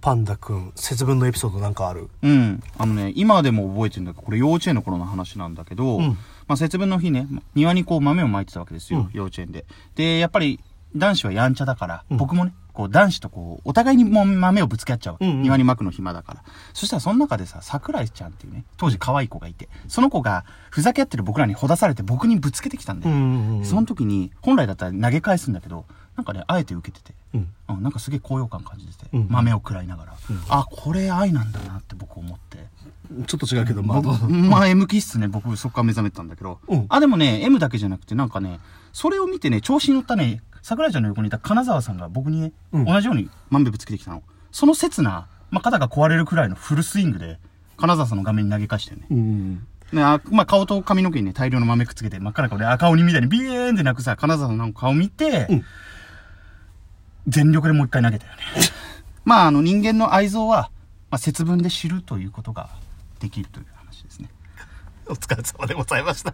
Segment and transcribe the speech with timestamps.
[0.00, 2.08] パンダくん、節分のエピソードなんかある？
[2.22, 2.62] うん。
[2.78, 9.66] あのね、今でも覚えてるんだけど、これ幼稚園の頃の話なんだけど、うんまあ節分の日ね、庭にこう豆をまいてたわけですよ、うん幼稚園で。
[9.96, 10.60] で、やっぱり
[10.96, 15.16] 男子はやんちゃだから、うん僕もね、こう男子とこう、お互いにもう豆をぶつけ合っちゃう。
[15.20, 16.42] うんうん庭にまくの暇だから。
[16.74, 23.14] そしたらその中でさ、桜井ちゃんっていうね、当時可愛い子がいて、その子がふざけ合ってる僕らにほだされて僕にぶつけてきたんだよ。
[23.16, 27.14] んその時に、本来だったら投げ返すんだけど、なんかね、あえて受けてて。
[27.34, 27.48] うん。
[27.68, 32.66] うん、なんかすげえ高揚感感じてて、うん豆を食らいながら、うんあ、これ愛なんだなって僕思って。
[33.26, 38.60] ちょっと違うけど、まあ、僕まあ M 気質ね、僕そこから目覚めてたんだけど、うんあ、でもね、M だけじゃなくてなんかね、
[38.92, 44.22] それを見てね、調子に乗ったね、桜井ちゃんの横にいた金沢さんが僕にね、うん同じように豆ぶつけてきたの。
[44.52, 47.38] その刹那、まあ、肩が壊れるくらいのフルスイングで、
[47.78, 49.06] 金沢さんの画面に投げ返したよね。
[49.10, 49.66] うん。
[49.94, 55.64] ねあまあ、顔と髪の毛にね、大量の豆くっつけて、真っ赤な顔で赤鬼みたいにビーンって泣くさ、金沢さんの顔見て、うん
[57.26, 58.38] 全力でもう一回投げたよね。
[59.24, 60.70] まあ、あの、人間の愛憎は、
[61.10, 62.70] まあ、節分で知るということが
[63.20, 64.30] できるという話ですね。
[65.08, 66.32] お疲れ様でございました。